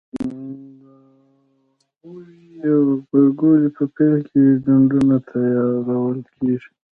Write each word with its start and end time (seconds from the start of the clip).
د 0.79 0.83
غويي 2.03 2.53
او 2.69 2.81
غبرګولي 2.97 3.69
په 3.77 3.83
پیل 3.95 4.17
کې 4.29 4.41
ډنډونه 4.63 5.15
تیارول 5.29 6.19
کېږي. 6.33 6.69